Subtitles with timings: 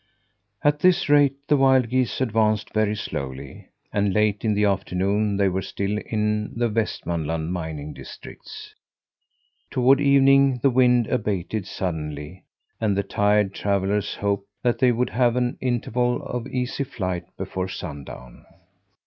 [0.63, 5.47] At this rate the wild geese advanced very slowly, and late in the afternoon they
[5.47, 8.73] were still in the Westmanland mining districts.
[9.69, 12.45] Toward evening the wind abated suddenly,
[12.79, 17.67] and the tired travellers hoped that they would have an interval of easy flight before
[17.67, 18.43] sundown.